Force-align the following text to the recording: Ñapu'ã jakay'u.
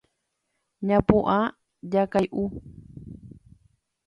Ñapu'ã 0.87 1.37
jakay'u. 1.91 2.43